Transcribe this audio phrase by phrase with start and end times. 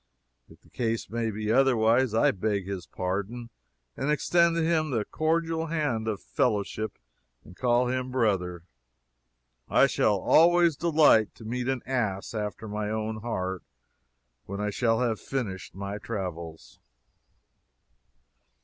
[0.49, 3.51] If the case be otherwise, I beg his pardon
[3.95, 6.97] and extend to him the cordial hand of fellowship
[7.45, 8.63] and call him brother.
[9.69, 13.61] I shall always delight to meet an ass after my own heart
[14.45, 16.79] when I shall have finished my travels.